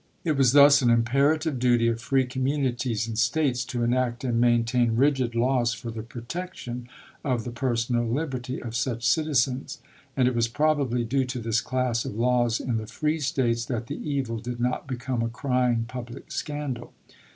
[0.23, 4.95] It was thus an imperative duty of free communities and States to enact and maintain
[4.95, 6.89] rigid laws for the protection
[7.23, 9.77] of the personal liberty of such citizens;
[10.17, 13.85] and it was probably due to this class of laws in the free States that
[13.85, 16.93] the evil did not become a crying public scandal.